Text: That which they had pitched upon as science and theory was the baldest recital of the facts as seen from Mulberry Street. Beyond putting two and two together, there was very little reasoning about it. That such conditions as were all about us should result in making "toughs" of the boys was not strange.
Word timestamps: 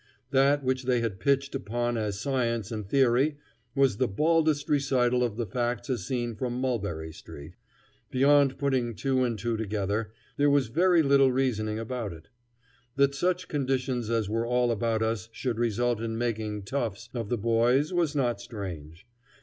That 0.31 0.63
which 0.63 0.85
they 0.85 0.99
had 1.01 1.19
pitched 1.19 1.53
upon 1.53 1.95
as 1.95 2.19
science 2.19 2.71
and 2.71 2.89
theory 2.89 3.37
was 3.75 3.97
the 3.97 4.07
baldest 4.07 4.67
recital 4.67 5.23
of 5.23 5.37
the 5.37 5.45
facts 5.45 5.91
as 5.91 6.03
seen 6.07 6.33
from 6.33 6.59
Mulberry 6.59 7.11
Street. 7.11 7.53
Beyond 8.09 8.57
putting 8.57 8.95
two 8.95 9.23
and 9.23 9.37
two 9.37 9.57
together, 9.57 10.11
there 10.37 10.49
was 10.49 10.69
very 10.69 11.03
little 11.03 11.31
reasoning 11.31 11.77
about 11.77 12.13
it. 12.13 12.29
That 12.95 13.13
such 13.13 13.47
conditions 13.47 14.09
as 14.09 14.27
were 14.27 14.47
all 14.47 14.71
about 14.71 15.03
us 15.03 15.29
should 15.33 15.59
result 15.59 16.01
in 16.01 16.17
making 16.17 16.63
"toughs" 16.63 17.09
of 17.13 17.29
the 17.29 17.37
boys 17.37 17.93
was 17.93 18.15
not 18.15 18.41
strange. 18.41 19.05